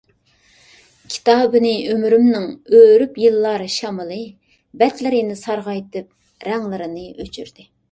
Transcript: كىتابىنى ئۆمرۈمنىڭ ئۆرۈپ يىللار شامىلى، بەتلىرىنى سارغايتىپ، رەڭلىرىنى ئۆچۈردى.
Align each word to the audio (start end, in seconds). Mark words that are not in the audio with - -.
كىتابىنى 1.15 1.73
ئۆمرۈمنىڭ 1.91 2.47
ئۆرۈپ 2.79 3.21
يىللار 3.25 3.65
شامىلى، 3.75 4.19
بەتلىرىنى 4.83 5.39
سارغايتىپ، 5.45 6.51
رەڭلىرىنى 6.51 7.09
ئۆچۈردى. 7.15 7.71